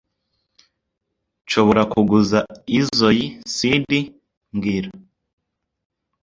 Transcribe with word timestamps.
Nshobora 1.43 1.81
kuguza 1.93 2.39
izoi 2.79 3.23
CD 3.55 3.89
mbwira 4.53 4.89